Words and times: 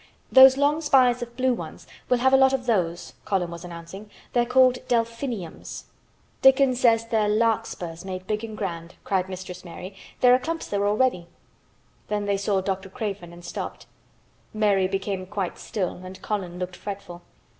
"Those 0.31 0.57
long 0.57 0.81
spires 0.81 1.21
of 1.21 1.37
blue 1.37 1.53
ones—we'll 1.53 2.21
have 2.21 2.33
a 2.33 2.35
lot 2.35 2.53
of 2.53 2.65
those," 2.65 3.13
Colin 3.23 3.51
was 3.51 3.63
announcing. 3.63 4.09
"They're 4.33 4.47
called 4.47 4.79
Del 4.87 5.05
phin 5.05 5.29
iums." 5.29 5.83
"Dickon 6.41 6.73
says 6.75 7.05
they're 7.07 7.29
larkspurs 7.29 8.03
made 8.03 8.25
big 8.25 8.43
and 8.43 8.57
grand," 8.57 8.95
cried 9.03 9.29
Mistress 9.29 9.63
Mary. 9.63 9.95
"There 10.21 10.33
are 10.33 10.39
clumps 10.39 10.65
there 10.65 10.87
already." 10.87 11.27
Then 12.07 12.25
they 12.25 12.37
saw 12.37 12.61
Dr. 12.61 12.89
Craven 12.89 13.31
and 13.31 13.45
stopped. 13.45 13.85
Mary 14.55 14.87
became 14.87 15.27
quite 15.27 15.59
still 15.59 16.03
and 16.03 16.19
Colin 16.23 16.57
looked 16.57 16.77
fretful. 16.77 17.21